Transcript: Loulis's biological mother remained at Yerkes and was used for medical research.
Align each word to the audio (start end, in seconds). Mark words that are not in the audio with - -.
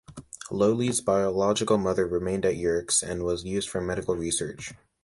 Loulis's 0.49 0.99
biological 0.99 1.77
mother 1.77 2.07
remained 2.07 2.43
at 2.43 2.55
Yerkes 2.57 3.03
and 3.03 3.21
was 3.21 3.43
used 3.43 3.69
for 3.69 3.81
medical 3.81 4.15
research. 4.15 4.73